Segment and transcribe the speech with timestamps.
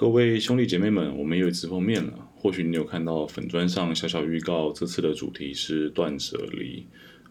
[0.00, 2.12] 各位兄弟姐妹们，我们又一次碰面了。
[2.36, 6.86] 或许你有看到粉砖上小小预告，这次的主题是断舍离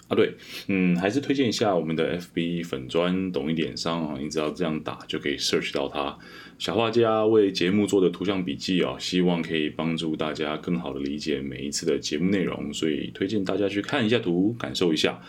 [0.07, 0.15] 啊。
[0.15, 0.33] 对，
[0.67, 6.17] 嗯，还是推荐一下我们的 FB 粉砖，懂一点商啊，你只要这样打就可以 search 到它。
[6.59, 15.21] 小画家为节目做的图像笔记啊，希望可以帮助大家更好的理解每一次的节目内容，所以推荐大家去看一下图，感受一下。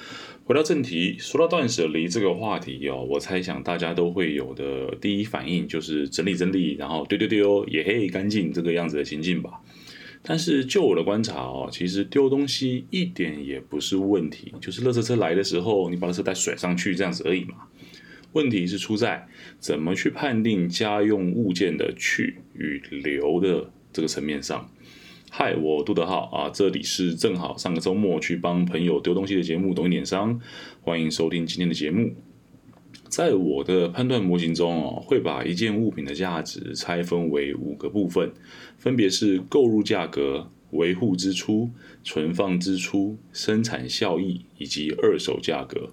[0.44, 9.60] 回到正题，说到断舍离这个话题哦，我猜想大家都会有的第一反应就是整理整理，然后丢丢丢，也嘿干净这个样子的情境吧。
[10.22, 17.54] 但是就我的观察哦，其实丢东西一点也不是问题，就是垃圾车来的时候，你把垃圾袋甩上去这样子而已嘛。
[18.32, 19.26] 问题是出在
[19.58, 24.70] 怎么去判定家用物件的去与留的这个层面上。
[25.30, 30.40] 嗨，我杜德浩啊，这里是正好上个周末去帮朋友丢东西的节目，懂一点商，
[30.82, 32.14] 欢迎收听今天的节目。
[33.08, 38.32] 在我的判断模型中哦，会把一件物品的价值拆分为五个部分，
[38.76, 41.70] 分别是购入价格、维护支出、
[42.04, 45.90] 存放支出、生产效益以及二手价格。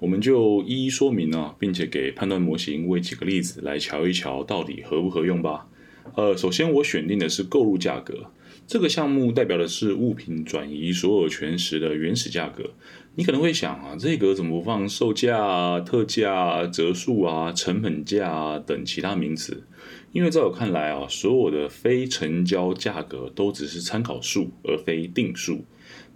[0.00, 5.66] 我们就一一说明啊，并且给判断模型为几个例子来瞧一瞧，到底合不合用吧。
[6.14, 8.30] 呃，首先我选定的是购入价格。
[8.68, 12.72] 这个项目代表的是物品转移所有权时的原始价格。
[13.14, 19.64] 你可能会想啊，这个怎么不放售价、特价、折数啊、成本价等其他名词？
[20.12, 25.64] 因为在我看来啊，所有的非成交价格都只是参考数，而非定数。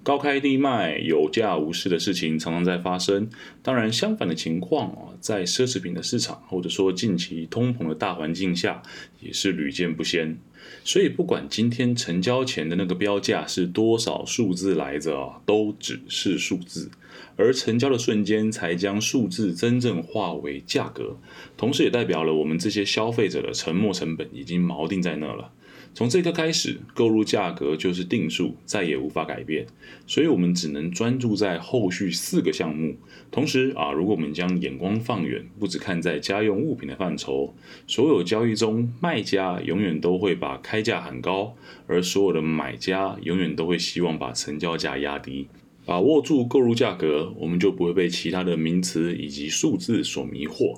[0.02, 3.30] 高开低卖、有价无市的事情常常在发生。
[3.62, 8.82] 当然，相反的情况啊，在奢侈品的市场，或者说近期通膨的大环境下，
[9.20, 10.36] 也是屡见不鲜。
[10.84, 16.90] 所以，不管今天成交前的那个标价是多少数字来着啊，都只是数字，
[17.36, 21.16] 而成交的瞬间才将数字真正化为价格，
[21.56, 25.52] 同时也代表了我们这些消费者的沉没成本已经锚定在那了。
[25.94, 29.66] 从这刻开始，购入价格就是定数，再也无法改变。
[30.06, 32.96] 所以，我们只能专注在后续四个项目。
[33.30, 37.54] 同时啊，如果我们将眼光放远，不只看在家用物品的范畴，
[37.86, 41.54] 所有交易中，卖家永远都会把开价喊高，
[41.86, 45.48] 而所有的买家永远都会希望把成交价压低。
[45.84, 50.76] 把握住购入价格，我们就不会被其他的名词以及数字所迷惑。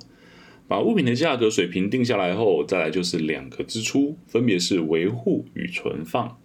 [0.67, 6.37] 把物品的价格水平定下来后，再来就是两个支出，分别是维护与存放。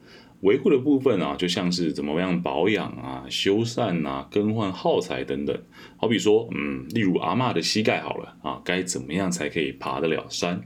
[0.43, 5.55] 维护的部分啊，就像是怎么样保养啊、修缮啊、更换耗材等等。
[5.99, 10.63] 好比说，嗯，例如阿嬷的膝盖好了啊，该怎么样才可以爬得了山？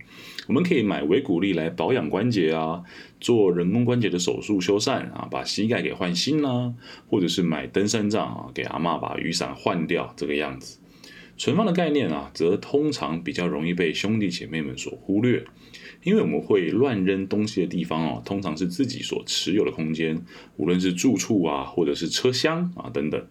[0.46, 2.84] 我们可以买维骨力来保养关节啊，
[3.20, 6.72] 做人工关节的手术修缮啊，把膝盖给换新啦，
[7.08, 10.78] 或者是买登山杖啊，给阿嬷把雨伞换掉，这个样子。
[11.36, 15.44] 存放的概念啊，则通常比较容易被兄弟姐妹们所忽略，
[16.02, 20.16] 因为我们会乱扔东西的地方哦，通常是自己所持有的空间，
[20.56, 23.26] 无论是住处啊，或者是车厢啊等等，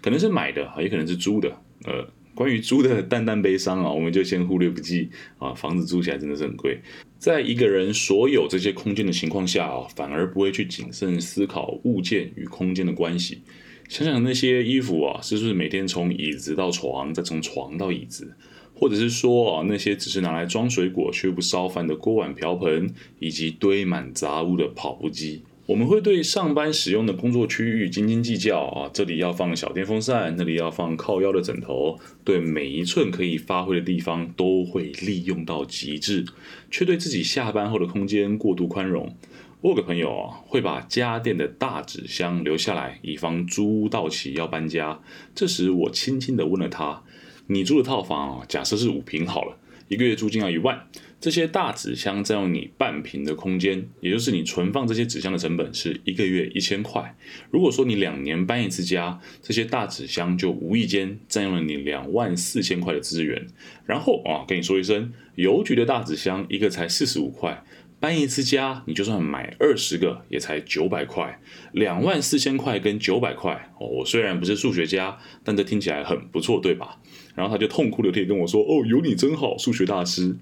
[0.00, 1.48] 可能是买的，也可能是租的。
[1.84, 5.52] 呃，关于租的淡淡悲伤啊，我们就先忽略不计啊。
[5.52, 6.80] 房子租起来真的是很贵，
[7.18, 13.42] 在一个人所有这些空间的情况下啊，反而不会去谨慎思考物件与空间的关系。
[13.88, 18.36] 想想那些衣服啊，是不是每天从椅子到床，再从床到椅子，
[18.74, 36.26] 或者是说啊，那些只是拿来装水果却不烧饭的锅碗瓢盆，以及堆满杂物的跑步机，我们会对上班使用的工作区域斤斤计较啊，这里要放小电风扇，那里要放靠腰的枕头，对每一寸可以发挥的地方都会利用到极致，
[36.70, 39.16] 却对自己下班后的空间过度宽容。
[39.60, 45.00] 我有个朋友啊，会把家电的大纸箱留下来，以防租屋到期要搬家。
[45.34, 47.02] 这时我轻轻地问了他
[47.48, 49.58] ：“你住的套房啊，假设是五平好了，
[49.88, 50.86] 一个月租金要一万，
[51.20, 57.16] 这些大纸箱占用你半平的空间，也就是你存放这些纸箱的成本是一个月一千块。
[57.50, 63.44] 如果说你两年搬一次家，这些大纸箱就无意间占用了你两万四千块的资源。
[63.84, 67.64] 然后啊，跟你说一声，邮局的大纸箱一个才四十五块。”
[68.00, 71.40] 搬一次家，你就算买二十个，也才九百块，
[71.72, 73.86] 两万四千块跟九百块哦。
[73.86, 77.00] 我虽然不是数学家，但这听起来很不错，对吧？
[77.34, 80.36] 然后他就痛哭流涕跟我说：“哦，有你真好，数学大师。”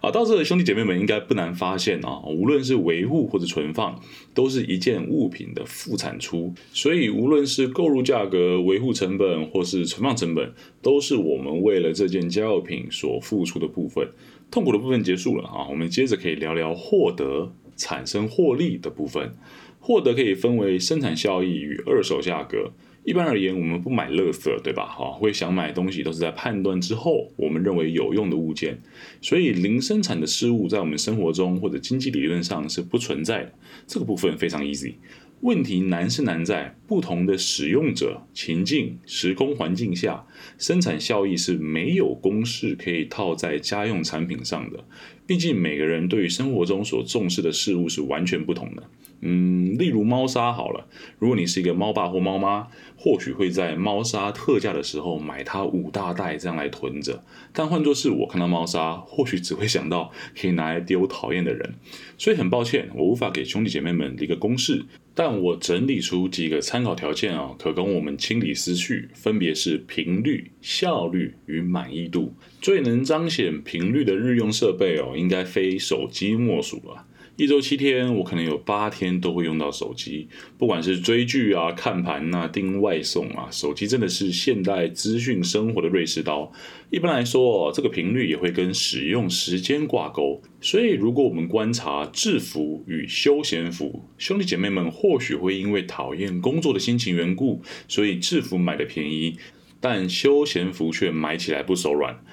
[0.00, 3.98] 啊，到这的兄弟姐妹们应该不难发现啊，无论是维护或者存放，
[4.34, 6.52] 都是一件物品的副产出。
[6.72, 10.52] 所以，无论是购入价格、维护成本或是存放成本，
[10.82, 14.06] 都是我们为了这件家用品所付出的部分。
[14.54, 19.34] 痛苦的部分结束了啊，我们接着可以聊聊获得、产生获利的部分。
[19.80, 22.70] 获得可以分为生产效益与二手价格。
[23.02, 24.86] 一般而言，我们不买垃圾，对吧？
[24.86, 28.80] 哈，会想买东西都是在判断之后，我们认为有用的物件。
[29.20, 33.52] 所以零生产的事物在我们生活中或者经济理论上是不存在的。
[33.88, 34.94] 这个部分非常 easy。
[35.40, 40.26] 问题难是难在不同的使用者、情境、时空环境下，
[40.58, 44.84] 生产效益是没有公式可以套在家用产品上的。
[45.26, 48.82] 毕竟每个人对于生活中所重视的事物是完全不同的。
[49.20, 50.86] 嗯，例如猫砂好了，
[51.18, 57.24] 如果你是一个猫爸或猫妈，或许会在猫砂特价的时候买它五大袋这样来囤着。
[57.52, 61.74] 但换作是我看到猫砂，或许只会想到可以拿来丢讨厌的人。
[62.18, 64.84] 所以很抱歉，我无法给兄弟姐妹们一个公式，
[65.14, 72.34] 但我整理出几个参考条件啊，可供我们清理思绪，分别是频率、效率与满意度。
[72.60, 77.06] 最能彰显频率的日用设备哦，应该非手机莫属了。
[77.36, 86.52] 一周七天，我可能有八天都会用到手机，不管是追剧啊、看盘啊、订外送啊，手机真的是现代资讯生活的瑞士刀。
[86.90, 90.40] 一般来说，这个频率也会跟使用时间挂钩。
[90.60, 99.36] 所以，如果我们观察制服与休闲服，兄弟姐妹们或许会因为讨厌工作的心情缘故，所以制服买的便宜，
[99.80, 102.24] 但休闲服却买起来不手软。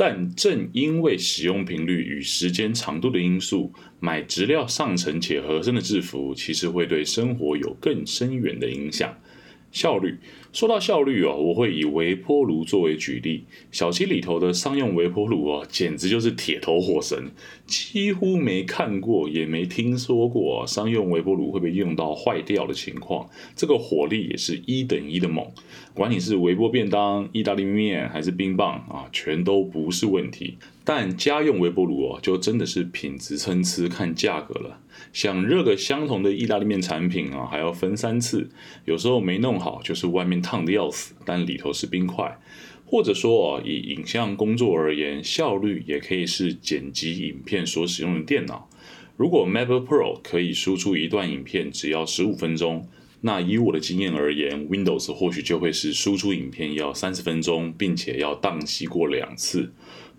[0.00, 9.12] 但正因为使用频率与时间长度的因素，买质量上乘且合身的制服，其实会对生活有更深远的影响。
[9.70, 10.18] 效率，
[10.52, 13.44] 说到效率哦，我会以微波炉作为举例。
[13.70, 17.30] 小七里头的商用微波炉哦，简直就是铁头火神，
[17.66, 23.28] 几乎没看过也没听说过商用微波炉会被用到坏掉的情况。
[23.54, 25.46] 这个火力也是一等一的猛，
[25.92, 30.56] 管你是微波便当、意大利面还是冰棒啊，全都不是问题。
[30.90, 34.80] 但家用微波炉哦，就真的是品质参差，看价格了。
[35.12, 38.48] 想热个相同的意大利面产品啊，还要分三次，
[38.86, 42.40] 有时候没弄好就是外面烫的要死，但里头是冰块。
[42.86, 48.70] 或者说哦以影像工作而言，效率也可以是剪辑影片所使用的电脑。
[49.18, 52.88] 如果 MacBook Pro 可以输出一段影片只要十五分钟，
[53.20, 59.70] 那以我的经验而言，Windows 或许就会是输出影片要三十分钟，并且要宕机过两次。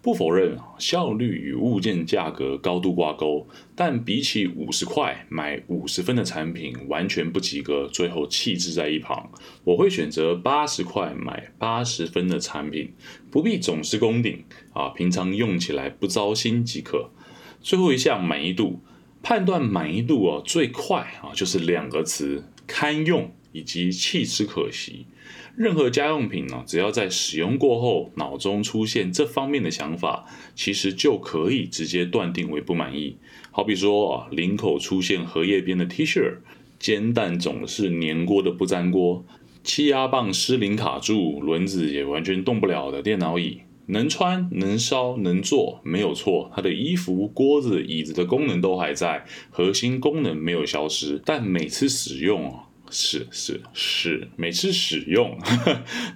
[0.01, 9.30] 不否认效率与物件价格高度挂钩，但比起五十块买五十分的产品完全不及格，最后弃置在一旁，
[9.66, 12.94] 我会选择八十块买八十分的产品，
[13.30, 17.10] 不必总是攻顶啊，平常用起来不糟心即可。
[17.62, 18.81] 最后一项满意度
[19.22, 25.06] 判断满意度哦，最快啊就是两个词：堪用以及弃之可惜。
[25.60, 30.26] 任何家用品呢，只要在使用过后，脑中出现这方面的想法，
[30.56, 33.18] 其实就可以直接断定为不满意。
[33.52, 36.36] 好比说啊，领口出现荷叶边的 T 恤，
[36.80, 39.26] 煎蛋总是粘锅的不粘锅，
[39.62, 52.69] 气压棒失灵卡住，轮子也完全动不了的电脑椅，能穿能烧能坐没有错，它的衣服、锅子、椅子的功能都还在，核心功能没有消失，但每次使用啊。
[52.92, 55.38] 是是是，每次使用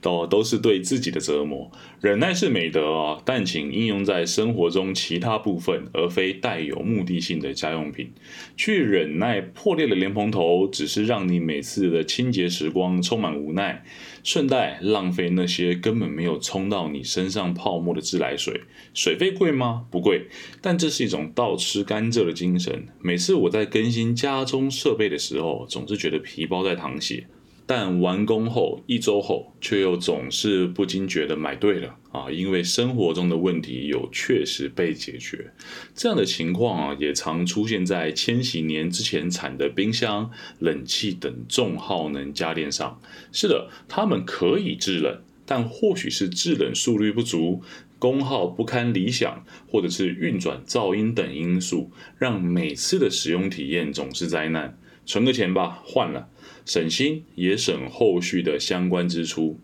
[0.02, 1.72] 都都是对自己的折磨。
[2.02, 8.12] 忍耐是美德啊，但请应用在生活中其他部分，而非带有目的性的家用品。
[8.58, 13.84] 去忍耐破裂的莲蓬头，只是让你每次的清洁时光充满无奈。
[14.24, 18.62] 顺带浪费那些根本没有冲到你身上泡沫的自来水，
[18.94, 19.86] 水费贵吗？
[19.92, 20.28] 不贵，
[20.62, 22.88] 但这是一种倒吃甘蔗的精神。
[23.02, 27.28] 每次我在更新家中设备的时候，总是觉得皮包在淌血。
[27.66, 32.30] 但完工后一周后，却又总是不禁觉得买对了啊！
[32.30, 35.54] 因为生活中的问题有确实被解决。
[35.96, 40.30] 这样的情况啊，也常出现在千禧年之前产的冰箱、
[40.60, 43.00] 冷气等重耗能家电上。
[43.32, 47.62] 是的，它们可以制冷，但或许是制冷速率不足、
[47.98, 54.78] 功耗不堪理想，或者是运转噪音等因素，让每次的使用体验总是灾难。
[55.06, 56.30] 存个钱吧，换了。
[56.66, 59.60] 省心也省后续的相关支出。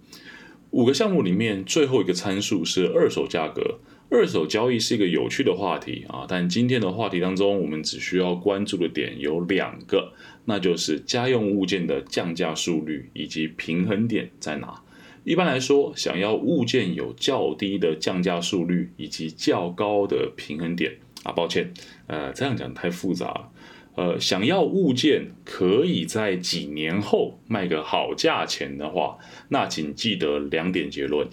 [0.72, 3.80] 五个项目里面，最后一个参数是二手价格。
[4.12, 10.14] 二手交易是一个有趣的话题啊，但今天的话题当中，我们只需要关注的点有两个，
[10.46, 14.82] 那就是家用物件的降价速率以及平衡点在哪。
[15.24, 21.72] 一般来说，想要物件有较低的降价速率以及较高的平衡点啊，抱歉，
[22.08, 23.52] 呃，这样讲太复杂了。
[23.96, 29.18] 呃，想要物件可以在几年后卖个好价钱的话，
[29.50, 31.28] 那请记得两点结论：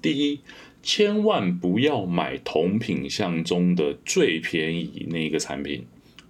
[0.00, 0.40] 第一，
[0.82, 5.82] 千万不要买同品相中的最便宜那个产品；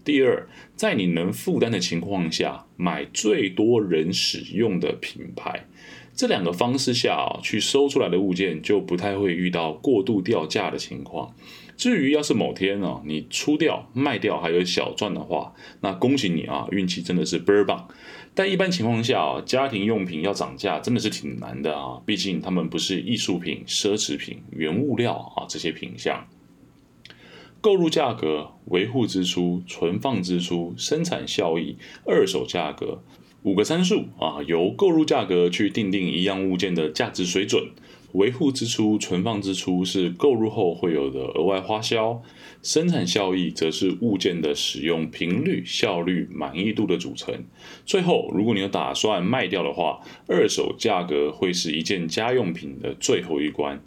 [0.03, 5.67] 第二，在你能负担的情况下，买最多人使用的品牌。
[6.15, 11.35] 这两个方式下，去收出来的物件就不太会遇到过度掉价的情况。
[11.77, 17.89] 至于要是某天哦，你出掉、卖掉还有小赚的话，那恭喜你啊，运气真的是倍儿棒。
[18.35, 26.27] 但一般情况下啊，家庭用品要涨价真的是挺难的啊，毕竟它们不是艺术品、奢侈品、原物料啊这些品项。
[27.61, 33.03] 购入价格、维护支出、存放支出、生产效益、二手价格
[33.45, 37.71] 五个参数啊，由购入价格去定定一样物件的价值水准。
[38.13, 42.23] 维护支出、存放支出是购入后会有的额外花销，
[42.63, 47.35] 生产效益则是物件的使用频率、效率、满意度的组成。
[47.85, 53.83] 最后，如果你有打算卖掉的话，二手价格会是一件家用品的最后一关。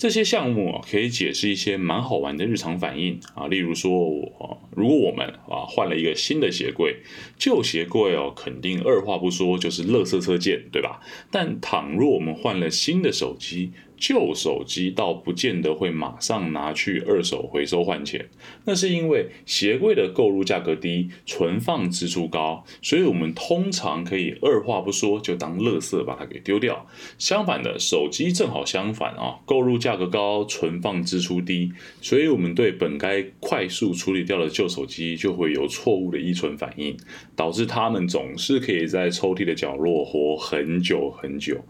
[0.00, 6.96] 这些项目啊，可以解释一些蛮好玩的日常反应啊，例如说，我如果我们啊换了一个新的鞋柜，
[7.36, 11.02] 旧鞋柜哦，肯定二话不说就是乐色车件，对吧？
[11.30, 18.28] 但倘若我们换了新的手机，旧手机倒不见得会马上拿去二手回收换钱，
[18.64, 26.86] 那是因为鞋柜的购入价格低，存放支出高，所以我们通常可以二话不说就当垃圾把它给丢掉。
[27.18, 36.96] 相反的，手机正好相反啊，购入价格高，存放支出低，所以我们对本该快速处理掉的旧手机就会有错误的依存反应，
[37.36, 41.62] 导致他们总是可以在抽屉的角落活很久很久。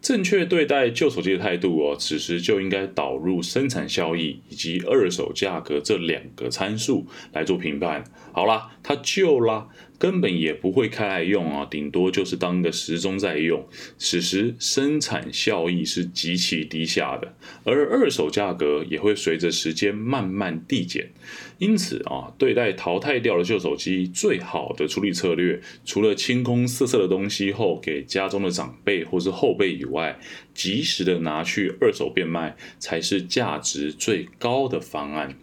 [0.00, 8.04] 正确对待旧手机的态度我，此时就应该导入生产效益以及二手价格这两个参数来做评判。
[8.32, 9.68] 好啦，它旧啦。
[9.98, 13.66] 根本也不会开来用啊，顶多就是当个时钟在用。
[13.98, 17.34] 此时生产效益是极其低下的，
[17.64, 21.12] 而二手价格也会随着时间慢慢递减。
[21.58, 30.18] 因此啊，对待淘汰掉的旧手机，最好的处理策略，除了清空色色的东西后给家中的长辈或是后辈以外，
[30.52, 35.38] 及时的拿去二手变卖，才是价值最高的方案。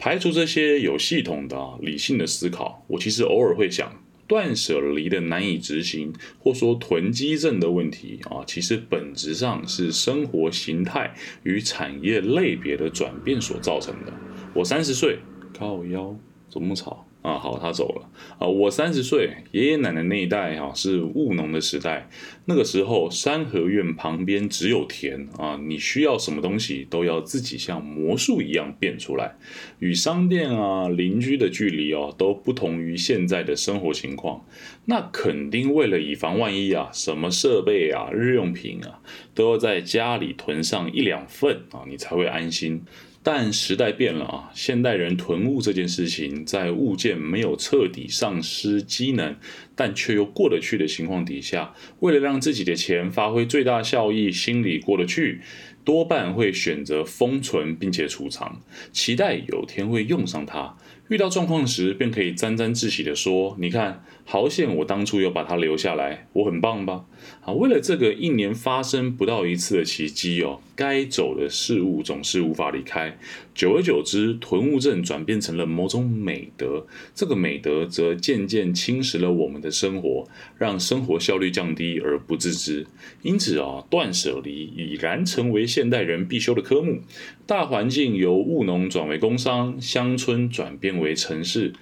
[0.00, 14.12] 排除这些有系统的、理性的思考，我其实偶尔会想，断舍离的难以执行，或说囤积症的问题啊，其实本质上是生活形态与产业类别的转变所造成的。
[14.54, 15.18] 我三十岁，
[15.52, 16.16] 靠腰，
[16.48, 17.06] 怎么吵？
[17.22, 18.08] 啊，好，他走了
[18.38, 18.46] 啊。
[18.46, 22.08] 我三十岁，爷爷奶奶那一代啊是务农的时代，
[22.46, 29.36] 那个时候三合院旁边只有田啊，你需要什么东西都要自己像魔术一样变出来，
[29.78, 34.44] 与商店啊邻居的距离哦都不同于现在的生活情况，
[34.86, 39.00] 那肯定为了以防万一啊，什么设备啊日用品啊
[39.34, 42.82] 都要在家里囤上一两份啊，你才会安心。
[43.22, 49.36] 但时代变了啊，现代人囤物这件事情，在物件没有彻底丧失机能，
[49.76, 55.42] 但却又过得去的情况底下，为了让自己的钱发挥最大效益，心里过得去，
[55.84, 60.76] 多半会选择封存并且储藏，期待有天会用上它。
[61.08, 67.04] 遇到状况时，便可以沾沾自喜地说：“你看，好险我当初有把它留下来，我很棒吧？”
[67.44, 73.18] 啊，为了这个一年发生不到一次的奇迹哦，该走的事物总是无法离开。
[73.54, 82.86] 久而久之，囤物症转变成了某种美德，这个美德则渐渐侵蚀了我们的生活，让生活效率降低而不自知。
[83.20, 87.02] 因此啊，断舍离已然成为现代人必修的科目。
[87.46, 91.74] 大环境由务农转为工商，乡村转变为城市，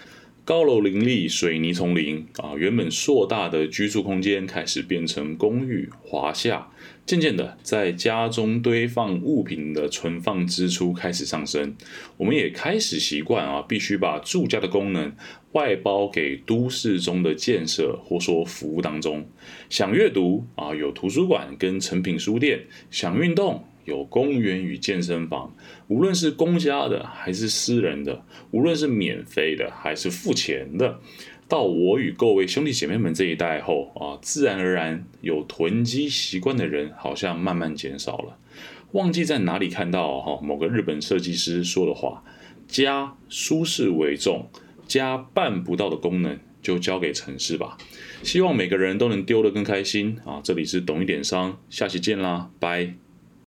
[0.49, 6.67] 高楼林立，水泥丛林啊，原本硕大的居住空间开始变成公寓、华夏。
[7.05, 11.77] 渐渐的，在家中堆放物品的存放支出开始上升，
[12.17, 15.15] 我们也开始习惯啊，必须把住家的功能
[15.53, 19.29] 外包给都市中的建设或说服务当中。
[19.69, 23.67] 想阅读啊，有图书馆跟成品书店；想运动。
[23.89, 25.57] 有公园与健身房，
[25.89, 31.01] 无论是公家的还是私人的，无论是免费的还是付钱的，
[31.49, 38.37] 到我与各位兄弟姐妹们这一代后啊，自然而然有囤积习惯的人好像慢慢减少了。
[38.93, 42.23] 忘记在哪里看到哈某个日本设计师说的话：
[42.67, 44.51] 家舒适为重，
[44.87, 47.77] 家办不到的功能就交给城市吧。
[48.23, 50.41] 希望每个人都能丢得更开心啊！
[50.43, 53.08] 这里是懂一点商，下期见啦，拜。